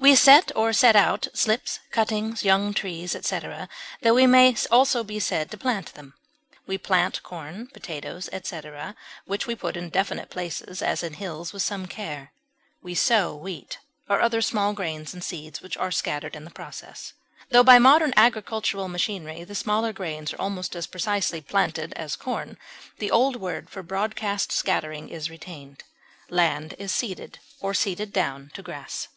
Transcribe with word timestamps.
We 0.00 0.16
set 0.16 0.50
or 0.56 0.72
set 0.72 0.96
out 0.96 1.28
slips, 1.34 1.78
cuttings, 1.92 2.42
young 2.42 2.74
trees, 2.74 3.14
etc., 3.14 3.68
tho 4.02 4.14
we 4.14 4.26
may 4.26 4.56
also 4.68 5.04
be 5.04 5.20
said 5.20 5.48
to 5.50 5.58
plant 5.58 5.92
them; 5.94 6.14
we 6.66 6.76
plant 6.76 7.22
corn, 7.22 7.68
potatoes, 7.68 8.28
etc., 8.32 8.96
which 9.26 9.46
we 9.46 9.54
put 9.54 9.76
in 9.76 9.90
definite 9.90 10.30
places, 10.30 10.82
as 10.82 11.04
in 11.04 11.12
hills, 11.12 11.52
with 11.52 11.62
some 11.62 11.86
care; 11.86 12.32
we 12.82 12.96
sow 12.96 13.36
wheat 13.36 13.78
or 14.08 14.20
other 14.20 14.40
small 14.42 14.72
grains 14.72 15.12
and 15.14 15.22
seeds 15.22 15.60
which 15.60 15.76
are 15.76 15.92
scattered 15.92 16.34
in 16.34 16.44
the 16.44 16.50
process. 16.50 17.12
Tho 17.50 17.62
by 17.62 17.78
modern 17.78 18.12
agricultural 18.16 18.88
machinery 18.88 19.44
the 19.44 19.54
smaller 19.54 19.92
grains 19.92 20.32
are 20.32 20.40
almost 20.40 20.74
as 20.74 20.88
precisely 20.88 21.40
planted 21.40 21.92
as 21.92 22.16
corn, 22.16 22.56
the 22.98 23.10
old 23.12 23.36
word 23.36 23.70
for 23.70 23.84
broadcast 23.84 24.50
scattering 24.50 25.08
is 25.10 25.30
retained. 25.30 25.84
Land 26.28 26.74
is 26.78 26.90
seeded 26.90 27.38
or 27.60 27.72
seeded 27.72 28.12
down 28.12 28.50
to 28.54 28.62
grass. 28.62 29.08